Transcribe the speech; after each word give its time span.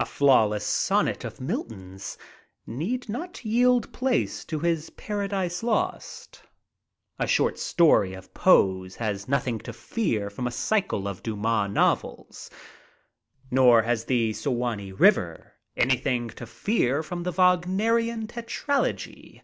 A 0.00 0.04
flawless 0.06 0.66
son 0.66 1.04
net 1.04 1.22
of 1.24 1.40
Milton's 1.40 2.18
need 2.66 3.08
not 3.08 3.44
yield 3.44 3.92
place 3.92 4.44
to 4.46 4.58
his 4.58 4.90
"Paradise 4.90 5.62
Lost." 5.62 6.42
A 7.20 7.28
short 7.28 7.60
story 7.60 8.12
of 8.12 8.34
Poe's 8.34 8.96
has 8.96 9.28
nothing 9.28 9.60
to 9.60 9.72
fear 9.72 10.30
from 10.30 10.48
a 10.48 10.50
cycle 10.50 11.06
of 11.06 11.22
Dumas 11.22 11.70
novels, 11.70 12.50
nor 13.52 13.82
has 13.82 14.06
"The 14.06 14.32
Suwanee 14.32 14.90
River" 14.98 15.52
anything 15.76 16.30
to 16.30 16.44
fear 16.44 17.04
from 17.04 17.22
the 17.22 17.30
Wagnerian 17.30 18.26
tetralogy. 18.26 19.42